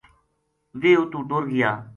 [0.79, 1.71] ویہ اتو ٹر گیا